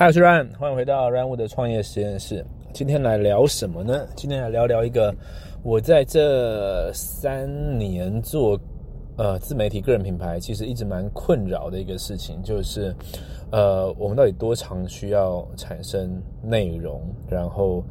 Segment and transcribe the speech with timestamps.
[0.00, 2.42] 嗨，我是 Ryan，欢迎回到 Ryan 的创业实验室。
[2.72, 4.06] 今天来聊什么呢？
[4.16, 5.14] 今天来聊聊一个
[5.62, 7.46] 我在这三
[7.78, 8.58] 年做
[9.20, 12.94] 呃自媒体个人品牌，其实一直蛮困扰的一个事情，就是
[13.52, 16.10] 呃我们到底多长需要产生
[16.42, 17.02] 内容？
[17.28, 17.84] 然后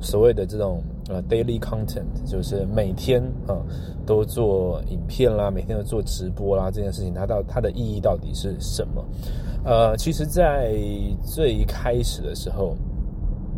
[0.00, 3.58] 所谓的这种呃 daily content，就是每天啊
[4.06, 9.04] 都做影片啦，每天都做直播啦，这件事情它到它的意义到底是什么？
[9.64, 10.72] 呃，其实，在
[11.24, 12.76] 最开始的时候，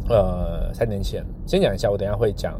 [0.08, 2.58] 呃，三年前，先讲一下，我等下会讲，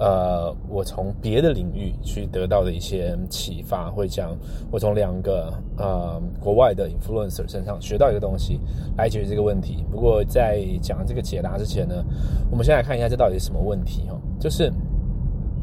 [0.00, 4.34] 呃，我从别的领域去得到的一些启发，会讲
[4.70, 8.58] 我从两个呃国外的 influencer 身上学到一个东西
[8.96, 9.84] 来解决这个问题。
[9.90, 12.02] 不过在讲这个解答之前呢，
[12.50, 14.72] 我们先来看一下这到底是什么问题哈，就是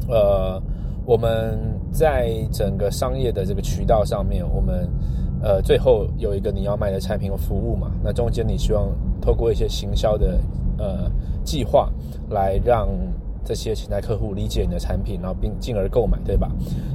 [0.08, 0.62] 呃，
[1.04, 1.58] 我们
[1.90, 4.88] 在整个商业的这个渠道上面，我们。
[5.40, 8.88] 呃，最后有一个你要卖的产品和服务嘛，那中间你希望
[9.20, 10.36] 透过一些行销的
[10.78, 11.08] 呃
[11.44, 11.92] 计划，
[12.30, 12.88] 来让
[13.44, 16.50] 这些潜在客户理解你的产品，然后并进而购买，对吧？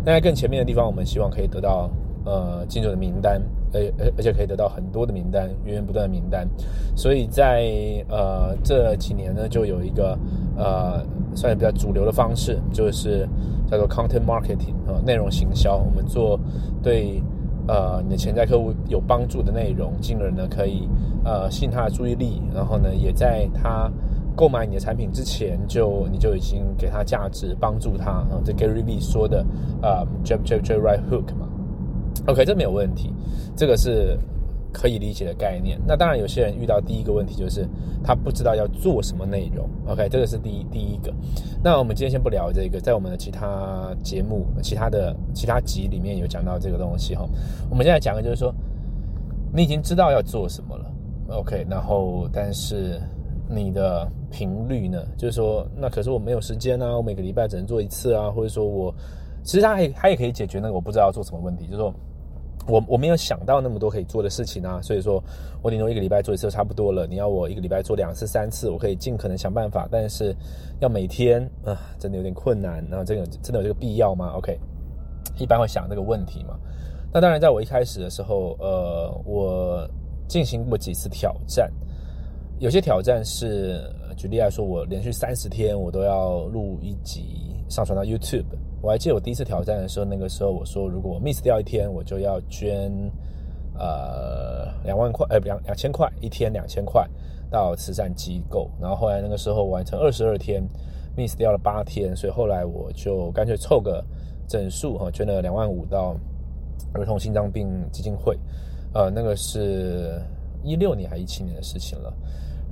[0.05, 1.89] 那在更前面的地方，我们希望可以得到
[2.25, 3.41] 呃精准的名单，
[3.73, 6.47] 而而而且可以得到很多的名单，源源不断的名单。
[6.95, 7.63] 所以在
[8.09, 10.17] 呃这几年呢，就有一个
[10.55, 11.03] 呃
[11.35, 13.27] 算是比较主流的方式，就是
[13.69, 15.77] 叫做 content marketing 啊，内容行销。
[15.77, 16.39] 我们做
[16.81, 17.21] 对。
[17.65, 20.85] 呃，你的潜在客户有帮助的内容，进而呢可以
[21.23, 23.89] 呃吸引他的注意力，然后呢也在他
[24.35, 28.41] 购买你的产品之前，就你就已经给他价值，帮助他啊。
[28.43, 29.45] 这 Gary V 说的
[29.81, 31.47] 啊，jab jab jab right hook 嘛
[32.27, 33.13] ，OK，这没有问题，
[33.55, 34.17] 这个是。
[34.75, 35.79] 可以理解的概念。
[35.85, 37.63] 那当然，有些人遇到第一个问题就是
[38.03, 39.69] 他不知道要做什么内容。
[39.85, 41.13] OK，这个是第一第一个。
[41.63, 47.23] 那我们今天先不聊这个，在我们的其他节目、其他的其他集里面有讲到这个东西哈。
[47.69, 48.51] 我们现在讲的就是说，
[49.53, 50.91] 你已经知道要做什么了。
[51.27, 52.99] OK，然后但是
[53.47, 55.03] 你的频率呢？
[55.17, 58.93] 就是说，那可是我没有时间啊，我每个礼拜只能做一次啊，或者说我
[59.43, 61.93] 其实他还他也可以解决那个我不知道要做什么问题，就是说。
[62.65, 65.21] 我我没有想到那么多可以做的事情啊，所以说
[65.61, 67.05] 我顶多一个礼拜做一次就差不多了。
[67.05, 70.33] 你要我一个礼拜做两次、三次，我可以尽可能想办法，但是
[70.79, 72.81] 要每天啊，真的有点困难。
[72.89, 74.57] 然后这个真的有这个必要吗？OK，
[75.37, 76.57] 一般会想这个问题嘛。
[77.11, 79.85] 那当然，在我一开始的时候，呃，我
[80.29, 81.69] 进行过几次挑战，
[82.63, 83.77] 有些挑战是，
[84.15, 88.45] 举例来说，我连续三十天我都要录一集上传到 YouTube。
[88.81, 92.89] 我还记得我第一次挑战的时候，那个时候我说，如果我 miss 掉一天，我就要捐，
[93.77, 97.05] 呃，两万块，呃，两两千块一天，两千块
[97.51, 98.71] 到慈善机构。
[98.79, 100.63] 然后后来那个时候完成二十二天
[101.17, 104.01] ，miss 掉了八天，所以后来我就干脆凑个
[104.47, 106.15] 整数哈，捐了两万五到
[106.93, 108.39] 儿童心脏病基金会。
[108.93, 110.21] 呃，那个是
[110.63, 112.13] 一六年还一七年的事情了。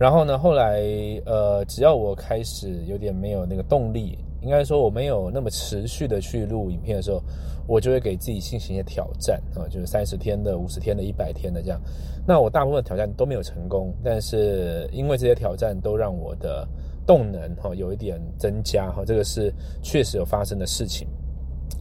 [0.02, 0.82] 然后呢，后来
[1.28, 4.18] 呃，只要我开始有点没有那个动力。
[4.42, 7.22] 应该说我没有那么持续的去录影片的时候，
[7.68, 11.80] 我就会给自己进行一些挑战啊，就是三十天的、五十天的、一百天的这样。
[12.28, 16.68] 那我大部分挑战都没有成功，但是因为这些挑战都让我的
[17.06, 19.54] 动能哈有一点增加哈，这个是
[19.84, 21.08] 确实有发生的事情。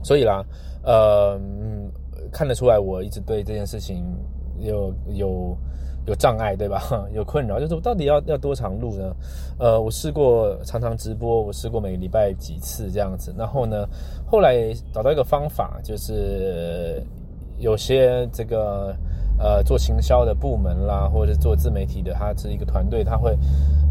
[0.04, 0.44] 所以啦，
[0.82, 1.40] 呃，
[2.30, 4.04] 看得出来我一直对这件事情
[4.58, 5.56] 有有。
[6.06, 6.82] 有障碍对吧？
[7.14, 9.14] 有困扰，就是我到底要要多长录呢？
[9.58, 13.34] 呃，我试过常常直播，我试过每个礼拜几次这样子。
[13.36, 13.86] 然后呢，
[14.26, 17.02] 后来找到一个方法，就是
[17.58, 18.96] 有些这个
[19.38, 23.36] 呃做行销的部门啦，或者是做自媒体的，他是一个团队，他会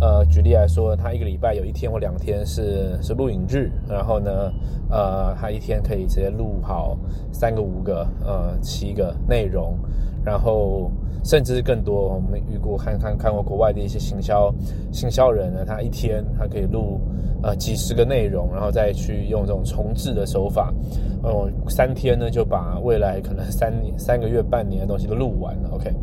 [0.02, 4.52] 呃举例来说，他一个礼拜有一天或两天是是录影日，然后呢，
[4.90, 6.98] 呃，他一天可以直接录好
[7.31, 9.78] 三个、五个、呃七个内容，
[10.24, 10.91] 然后。
[11.25, 14.50] 甚至更多，我们遇过看看看过国外的一些行销
[14.90, 16.97] 行销人呢，他一天他可以录
[17.44, 20.74] 呃几十个内容，然后再去用这种重置的手法，
[21.22, 25.69] 哦，三天呢就把未来可能三、三个月、半年的东西都录完了。
[25.74, 25.94] OK，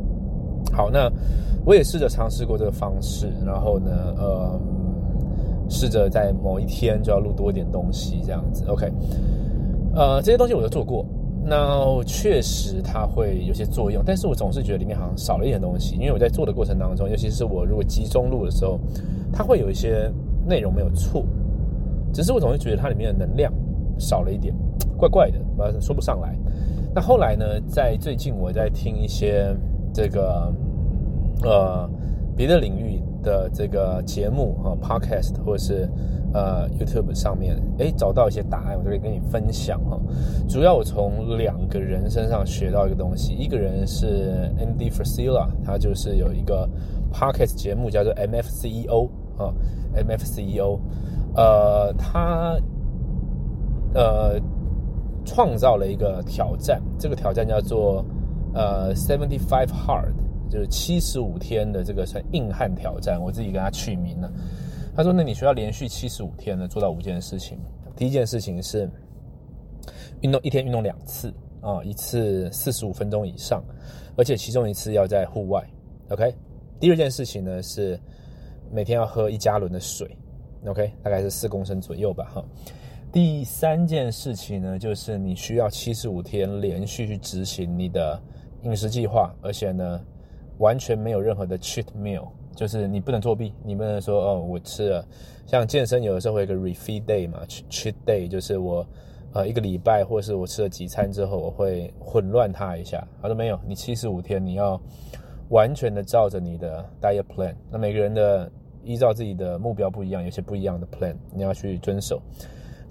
[0.71, 1.11] 好，那
[1.65, 4.61] 我也试着尝试过这个方式，然后呢，呃，
[5.71, 8.67] 试着在某一天就要录多一点东西，这样子。
[8.69, 8.87] OK，
[9.95, 11.07] 呃，这些东西我都做过。
[11.49, 18.81] 那确实它会有些作用，但是我总是觉得里面好像少了一点东西，因为我在做的过程当中，尤其是我如果集中录的时候，
[19.33, 20.11] 它会有一些
[20.45, 21.25] 内容没有错，
[22.13, 23.53] 只是我总是觉得它里面的能量
[23.99, 24.53] 少了一点，
[24.97, 26.37] 怪怪的，呃，说不上来。
[26.95, 29.57] 那后来呢，在最近我在听一些
[29.95, 30.53] 这个
[31.45, 31.89] 呃
[32.37, 33.01] 别的领域。
[33.23, 35.91] 的这个节目啊，podcast 或者是
[36.37, 39.99] 呃 YouTube 上面，哎，找到一些答案，我就可以跟你分享哈。
[40.47, 46.69] 主要我从两个人身上学到一个东西，一个人是 Andy Frisella，他就是有一个
[47.11, 49.55] podcast 节目叫做 MFCEO 啊
[49.97, 50.79] ，MFCEO，
[51.35, 52.59] 呃，他
[53.95, 54.39] 呃
[55.25, 58.05] 创造了一个挑战，这个挑战叫做
[58.53, 60.13] 呃 Seventy Five Hard。
[60.49, 64.31] 就是七十五天的这个算硬汉挑战，我自己给他取名了。
[64.97, 67.59] 他说：“那你需要连续七十五天呢，做到五件事情。
[67.95, 68.91] 第一件事情是
[70.23, 73.63] 运动，一天运动两次啊，一次四十五分钟以上，
[74.17, 75.63] 而且其中一次要在户外。
[76.09, 76.35] OK。
[76.81, 77.99] 第二件事情呢是
[78.73, 80.17] 每天要喝一加仑的水。
[80.65, 82.25] OK，大概是四公升左右吧。
[82.35, 82.45] 哈。
[83.13, 88.19] 第三件事情呢就是你需要七十五天连续去执行你的
[88.63, 90.01] 饮食计划，而且呢。”
[90.59, 95.07] 完全没有任何的 cheat meal，就是你不能作弊，你不能说哦，我吃了。
[95.47, 98.85] 像健身有的时候会有个 refeed day 嘛，cheat day 就是我
[99.33, 103.07] 呃一个礼拜或是我吃了几餐之后，我会混乱它一下。
[103.23, 104.81] 他说没有，你七十五天你要
[105.51, 107.55] 完全的照着你的 diet plan。
[107.71, 108.51] 那每个人的
[108.83, 112.21] 依照自己的目标不一样，有些不一样的 plan，你要去遵守。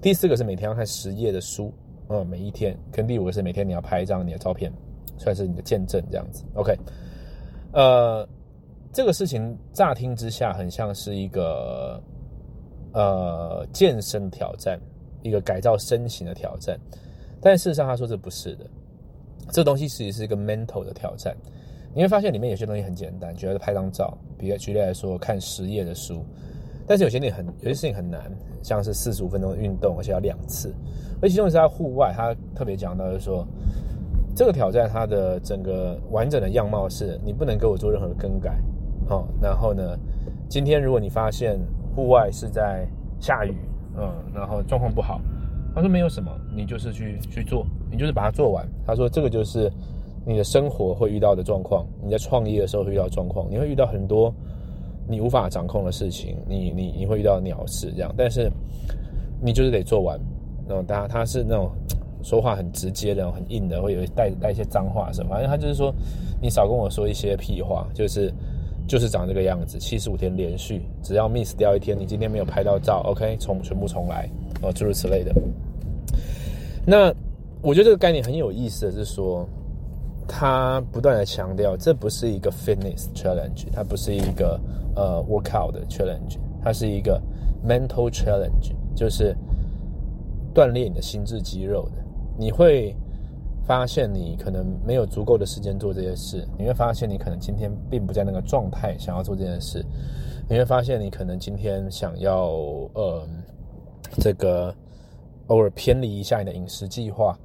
[0.02, 1.74] 第四个是每天要看十页的书，
[2.10, 2.78] 嗯，每一天。
[2.92, 4.72] 跟第五个是每天你要拍一张你的照片，
[5.18, 6.44] 算是你的见证这样子。
[6.54, 6.78] OK。
[7.74, 8.26] 呃，
[8.96, 12.02] 这个事情乍听之下很像是一个
[12.94, 14.80] 呃健身挑战，
[15.22, 16.80] 一个改造身形的挑战，
[17.42, 18.66] 但事实上他说这不是的，
[19.52, 21.36] 这东西其实是一个 mental 的挑战。
[21.94, 26.24] 你会发现里面有些东西很简单，觉得拍张照，比如举例来说看十页的书，
[26.88, 28.32] 但是有些你很有些事情很难，
[28.64, 30.74] 像是四十五分钟的运动，而且要两次，
[31.22, 33.46] 而其中是在户外，他特别讲到就是说。
[34.38, 38.62] 这个挑战它的整个完整的样貌是，你不能给我做任何的更改，
[39.10, 39.98] 哦，然后呢，
[40.50, 41.60] 今天如果你发现
[41.96, 42.88] 户外是在
[43.20, 43.56] 下雨，
[43.98, 45.20] 嗯，然后状况不好，
[45.74, 48.68] 他说没有什么，你就是去去做，你就是把它做完。
[48.86, 49.72] 他说这个就是
[50.26, 54.34] 你的生活会遇到的状况，你在创业的时候会遇到状况，你会遇到很多
[55.08, 58.52] 你无法掌控的事情，你你你会遇到鸟事这样，但是
[59.42, 60.20] 你就是得做完。
[60.68, 61.72] 然后他他是那种。
[62.24, 65.94] 说话很直接的，很硬的，会有带带一些脏话什么，反正他就是说，
[66.42, 68.34] 你少跟我说一些屁话，就是
[68.88, 74.30] 就是长这个样子，七十五天连续，只要 miss 掉一天，你今天没有拍到照，OK，重全部重来，
[74.62, 75.34] 哦，诸如此类的。
[76.86, 77.14] 那
[77.62, 79.48] 我觉得这个概念很有意思的是说，
[80.28, 84.60] 他不断的强调，这不是一个 fitness challenge，它不是一个
[84.96, 87.22] 呃 workout 的 challenge，它是一个
[87.68, 89.36] mental challenge，就是
[90.54, 92.04] 锻炼你的心智肌肉的。
[92.38, 92.96] 你会
[93.66, 96.48] 发现，你可能没有足够的时间做这些事。
[96.58, 99.84] 你会发现，你可能今天并不在那个状态想要做这件事。
[100.48, 102.52] 你会发现，你可能今天想要
[102.94, 103.28] 呃，
[104.20, 104.74] 这个
[105.48, 107.38] 偶尔偏离一下你的饮食计划。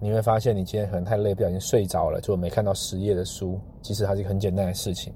[0.00, 3.60] 你会发现，你今天可能太累，不小心睡着了，就没看到十页的书。
[3.80, 5.12] 其实它是一个很简单的事情，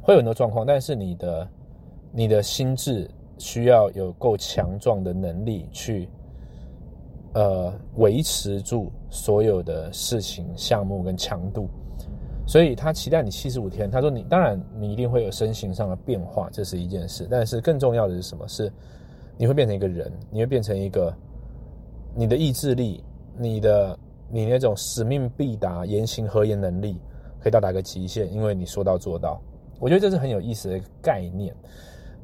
[0.00, 0.64] 会有很多状况。
[0.64, 1.48] 但是你的
[2.12, 6.08] 你的心智需要有够强壮的能力去。
[7.36, 11.68] 呃，维持住所有的事情、项目跟强度，
[12.46, 13.90] 所以他期待你七十五天。
[13.90, 17.28] 他说你当然你一定会有身形上的变化，这是一件事。
[17.30, 18.48] 但是更重要的是什么？
[18.48, 18.72] 是
[19.36, 21.14] 你会变成一个人，你会变成一个
[22.14, 23.04] 你的意志力、
[23.36, 23.98] 你的
[24.30, 26.98] 你那种使命必达、言行合言能力
[27.38, 29.38] 可以到达一个极限，因为你说到做到。
[29.78, 31.54] 我觉得这是很有意思的一个概念。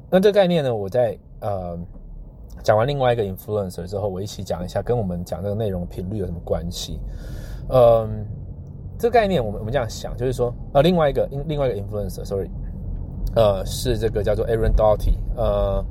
[0.09, 1.77] 那这个概念呢，我在呃。
[2.61, 6.99] 讲完另外一个 influencer 之后，我一起讲一下跟我们讲这个内容频率有什么关系。
[7.69, 8.25] 嗯，
[8.97, 12.49] 这个概念我们我们这样想，就是说，呃，另外一个另外一个 influencer，sorry，
[13.35, 15.83] 呃，是这个叫做 Aaron Doughty，呃，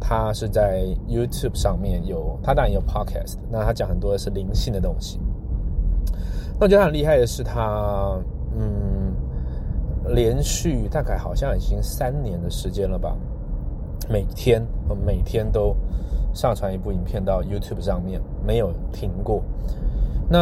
[0.00, 5.18] 他是在 YouTube 上面有，他当然有 podcast，那他讲很多的是灵性的东西。
[6.58, 8.16] 那我觉得他很厉害的是他，
[8.56, 9.14] 嗯，
[10.14, 13.16] 连续大概好像已经三年的时间了吧。
[14.08, 14.64] 每天
[15.04, 15.74] 每天都
[16.34, 19.42] 上传一部影片到 YouTube 上面，没有停过。
[20.28, 20.38] 那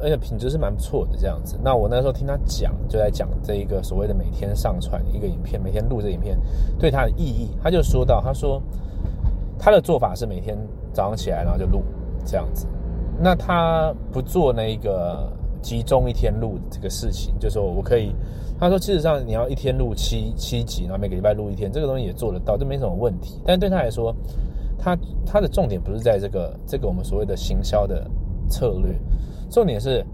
[0.00, 1.58] 而且品质是蛮不错的，这样子。
[1.62, 6.38] 那我那时候听他讲，就在讲这一个所谓的每天上传一个影片，每天录这影片
[6.78, 7.50] 对他的意义。
[7.62, 8.60] 他就说到，他说
[9.58, 10.56] 他的做法是每天
[10.92, 11.82] 早上起来然后就录
[12.24, 12.66] 这样子。
[13.18, 18.14] 那他不做那个集中一天录这个事情，就说我可以。
[18.60, 23.40] 他说：“事实上，你要一天录七七集，然后每个礼拜录一天，这个东西也做得到，这没什么问题。
[23.46, 24.14] 但对他来说，
[24.78, 28.06] 他他的重点不是在这个这个我们所谓的行销的
[28.50, 28.94] 策略，
[29.50, 30.04] 重点是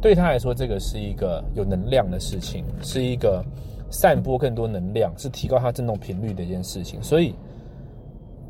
[0.00, 3.44] 对他来说，这个是一个有能量的事情，是一个
[3.90, 7.00] 散播更多能量，是提高他振动频率的一件事情。
[7.00, 7.32] 所以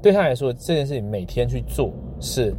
[0.00, 2.54] 对他来说，这件事情每天去做，是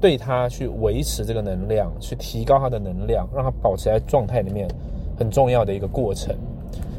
[0.00, 4.68] 对他去维持这个能量，去提高他的能量，让他保持在状态里面
[5.18, 6.34] 很重要的一个过程。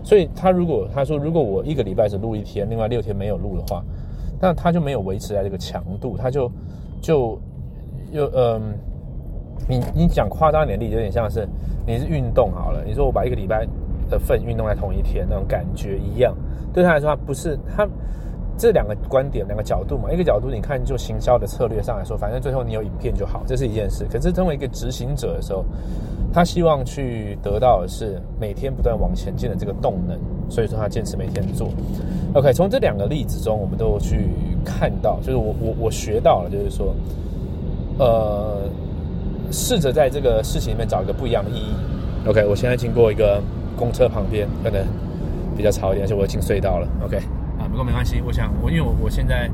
[0.04, 3.84] 所以他如果他说，如果我一个礼拜只录一天，另外六天没有录的话，
[4.40, 6.52] 那他就没有维持在这个强度，他就
[7.02, 7.40] 就
[8.12, 8.62] 又嗯。
[9.68, 11.48] 你你讲夸张点例，有点像是
[11.86, 12.82] 你是运动好了。
[12.88, 13.68] 你说我把一个礼拜
[14.10, 16.34] 的份运动在同一天，那种感觉一样。
[16.74, 17.88] 对他来说，他不是他
[18.60, 20.12] 这两个观点、两个角度嘛。
[20.12, 24.06] 一个角度，你看就行销的策略上来说，反正最后你有影片就好，这是一件事。
[24.12, 25.64] 可是，作为一个执行者的时候，
[26.34, 30.20] 他希望去得到的是每天不断往前进的这个动能。
[30.50, 31.70] 所以说，他坚持每天做。
[32.34, 34.30] OK，从这两个例子中，我们都去
[34.66, 36.94] 看到，就是我我我学到了，就是说，
[37.98, 38.60] 呃。
[39.52, 41.74] 试着在这个事情里面找一个不一样的意义。
[42.28, 43.42] OK，我现在经过一个
[43.76, 44.86] 公车旁边，可能
[45.58, 46.88] 比较吵一点，而且我进隧道了。
[47.04, 47.20] OK，
[47.80, 48.22] 过没关系。
[48.26, 49.50] 我想，我因为我我现在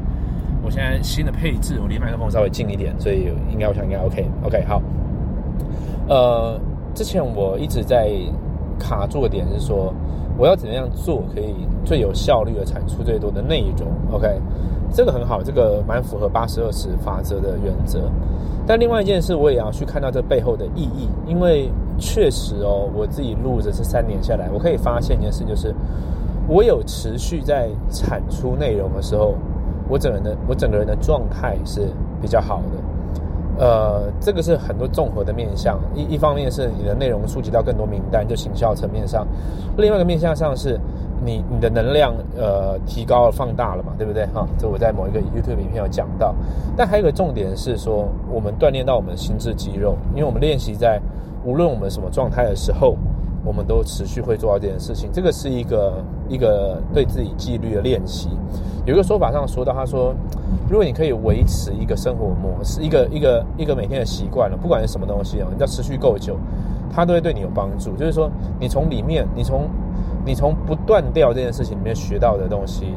[0.63, 4.25] 我现在新的配置，我离麦克风稍微近一点，所以应该我想应该 OK。
[4.43, 4.81] OK，好。
[6.09, 6.59] 呃，
[6.95, 8.11] 之前我一直在
[8.79, 9.93] 卡住的点是说，
[10.37, 11.53] 我要怎么样做可以
[11.85, 14.27] 最有效率的产出最多的内容？OK，
[14.91, 18.09] 这个很好，这个蛮符合八十二十法则的原则。
[18.67, 25.73] 但另外一件事，我也要去看到这背后的意义，因为确实哦，我自己录着这三年下来，我可以发现一件事，就是
[26.47, 29.35] 我有持续在产出内容的时候，
[29.89, 31.89] 我整个人的我整个人的状态是
[32.21, 32.83] 比较好的。
[33.57, 39.25] 呃，这个是很多综合的面向，一一方面是你的内容触及到更多名单，就行销层面上；
[39.77, 40.79] 另外一个面向上是。
[41.23, 44.45] 你你的能量呃提高了放大了嘛，对不对哈？
[44.59, 46.35] 这我在某一个 YouTube 影片有讲到。
[46.75, 51.01] 但还有一个重点是说，我们锻炼到我们的心智肌肉，因为我们练习在
[51.43, 52.97] 无论我们什么状态的时候，
[53.45, 55.09] 我们都持续会做到这件事情。
[55.13, 58.29] 这个是一个一个对自己纪律的练习。
[58.85, 60.13] 有一个说法上说到，他说，
[60.69, 66.37] 如果你可以维持一个生活模式，一个一个一个每天的习惯了，不管是什么东西哦，你要持续够久，
[66.91, 67.95] 它都会对你有帮助。
[67.95, 69.67] 就是说，你从里面，你从
[70.25, 72.93] 你从不断掉这件事情里面学到的东西，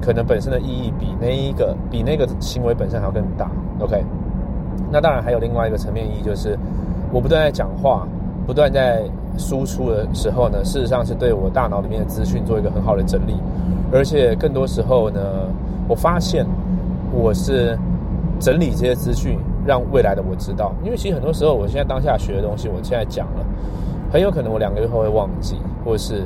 [0.00, 3.48] 可能本身的意义比那一个比那个行为本身还要更大。
[3.78, 4.04] OK，
[4.90, 6.58] 那当然还有另外一个层面意义，就是
[7.12, 8.08] 我不断在讲话，
[8.44, 9.04] 不断在
[9.38, 13.34] 输出的时候呢，事实上是对我大脑里面的资讯做一个很好的整理，
[13.92, 15.20] 而且更多时候呢，
[15.88, 16.44] 我发现
[17.12, 17.78] 我是
[18.40, 20.74] 整理这些资讯，让未来的我知道。
[20.84, 23.46] 因为其实很多时候，我现在当下学的东西，我现在讲了，
[24.12, 26.22] 很有可能我两个月后会忘记，或是。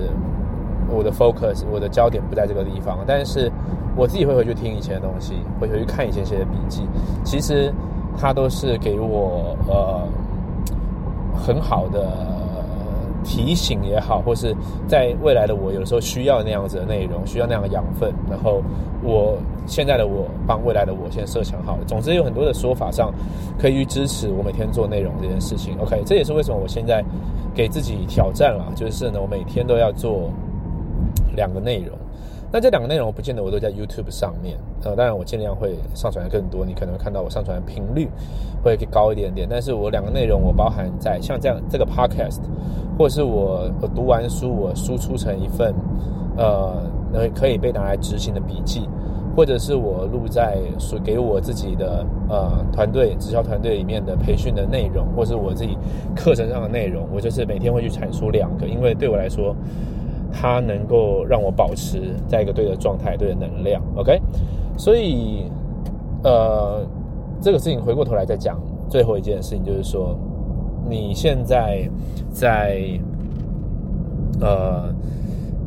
[0.94, 3.50] 我的 focus，我的焦点不在这个地方，但是
[3.96, 6.82] 我自己会回去听以前的东西，会回去看以前写的笔记，
[7.24, 7.72] 其实
[8.18, 10.02] 它都是给我呃
[11.34, 12.12] 很好的
[13.22, 14.54] 提醒也好，或是
[14.86, 18.62] 在未来的我有时候需要那样子的内容，需要那样的养分，然后
[19.02, 19.36] 我
[19.66, 21.78] 现在的我帮未来的我先设想好。
[21.86, 23.12] 总之有很多的说法上
[23.58, 25.76] 可以去支持我每天做内容这件事情。
[25.78, 27.04] OK，这也是为什么我现在
[27.54, 30.30] 给自己挑战了，就是呢，我每天都要做。
[31.34, 31.96] 两个内容，
[32.52, 38.06] 那这两个内容我不见得我都在 YouTube 上面，呃，当然我尽量会上传的更多，你可能看到我上传的频率
[38.62, 42.42] 会高一点点，但是我两个内容我包含在像这样这个 Podcast，
[42.98, 45.74] 或是我我读完书我输出成一份
[46.36, 46.76] 呃
[47.34, 48.86] 可以被拿来执行的笔记，
[49.34, 55.74] 或者是我录在所给我自己的呃团队直销团队里面的培训的内容，或是我自己
[56.14, 59.56] 课程上的内容，我就是每天会去阐述两个，因为对我来说。
[60.32, 64.18] 它能够让我保持在一个对的状态、对的能量，OK。
[64.78, 65.44] 所以，
[66.24, 66.84] 呃，
[67.40, 68.58] 这个事情回过头来再讲，
[68.88, 70.18] 最后一件事情就是说，
[70.88, 71.86] 你现在
[72.30, 72.82] 在
[74.40, 74.92] 呃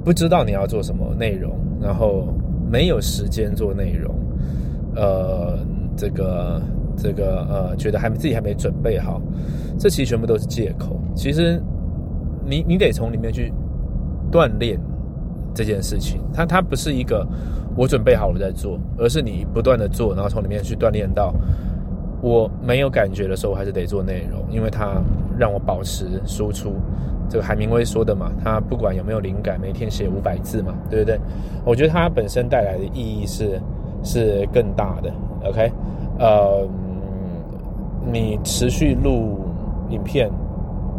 [0.03, 2.25] 不知道你要做什么内容，然后
[2.69, 4.13] 没有时间做内容，
[4.95, 5.59] 呃，
[5.95, 6.61] 这个
[6.97, 9.21] 这个呃，觉得还自己还没准备好，
[9.77, 10.99] 这其实全部都是借口。
[11.13, 11.61] 其实，
[12.43, 13.53] 你你得从里面去。
[14.31, 14.79] 锻炼
[15.53, 17.25] 这件事情，它它不是一个
[17.75, 21.33] 我准备好了再做，而是你不断的做，然后从里面去锻炼到
[22.21, 25.01] 我没有感觉的时候，我还是得做内容，因为它
[25.37, 26.73] 让我保持输出。
[27.27, 31.19] 这个海明威说的嘛，他不管有没有灵感，每天写五百字嘛，对不对？
[31.65, 33.59] 我觉得它本身带来的意义是
[34.03, 35.11] 是更大的。
[35.43, 35.71] OK，
[36.19, 36.67] 呃，
[38.11, 39.39] 你持续录
[39.89, 40.29] 影片。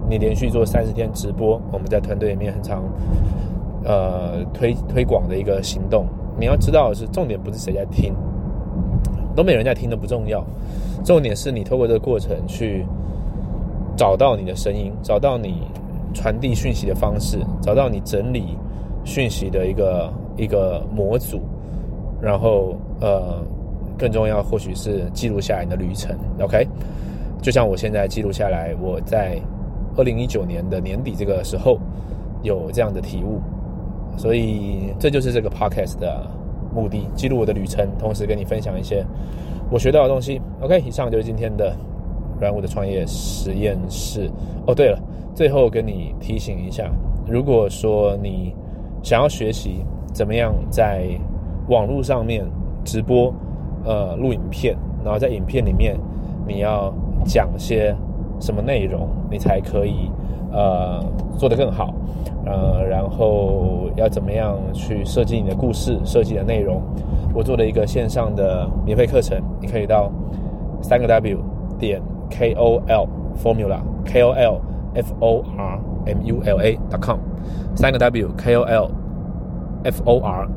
[0.09, 2.83] 你连续做三十天直播，我们在团队里面很常
[3.85, 6.07] 呃推推广的一个行动。
[6.39, 8.15] 你要知道的是，重点不是谁在听，
[9.35, 10.45] 都没人在听都不重要，
[11.05, 12.85] 重点是你透过这个过程去
[13.97, 15.63] 找到你的声音，找到你
[16.13, 18.57] 传递讯息的方式，找到你整理
[19.03, 21.41] 讯息的一个一个模组，
[22.21, 23.43] 然后呃，
[23.97, 26.15] 更重要或许是记录下来你的旅程。
[26.41, 26.67] OK，
[27.41, 29.41] 就像我现在记录下来，我在
[29.97, 31.79] 二零一九年的年底这个时候
[32.43, 33.41] 有这样的体悟，
[34.17, 36.29] 所以这就是这个 Podcast 的
[36.75, 39.05] 目的，记录我的旅程，同时跟你分享一些
[39.71, 40.41] 我学到的东西。
[40.61, 41.75] OK，以上就是今天的
[42.38, 44.31] 软物的创业实验室。
[44.67, 44.99] 哦，对了，
[45.35, 46.91] 最后跟你提醒一下，
[47.26, 48.55] 如果说你
[49.03, 51.09] 想要学习怎么样在
[51.69, 52.45] 网络上面
[52.85, 53.33] 直播，
[53.85, 55.99] 呃，录影片，然后在影片里面
[56.47, 56.93] 你要
[57.25, 57.97] 讲些
[58.40, 60.11] 什么内容，你才可以
[60.52, 61.02] 呃
[61.38, 61.95] 做得更好，
[62.45, 66.83] 呃，然后要怎么样去设计你的故事，设计的内容，
[67.35, 70.11] 我做了一个线上的免费课程，你可以到
[70.83, 71.38] 三个 W
[71.78, 72.00] 点
[72.31, 73.09] K O L
[73.43, 74.61] Formula K O L
[74.95, 77.19] F O R M U L A dot com
[77.75, 78.90] 三个 W K O L
[79.85, 80.49] F O R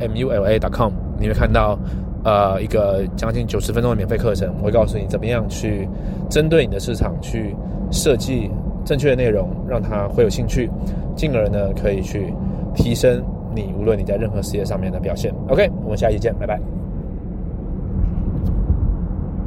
[0.00, 1.78] M U L A dot com 你会看到
[2.24, 5.88] 呃一个将近九十分钟的免费课程，我会告诉你怎么样去
[6.30, 7.54] 针对你的市场去
[7.90, 8.50] 设计
[8.84, 10.70] 正确的内容，让他会有兴趣，
[11.16, 12.32] 进而呢可以去
[12.74, 13.22] 提升
[13.54, 15.32] 你无论你在任何事业上面的表现。
[15.48, 16.81] OK，我们下期见，拜拜。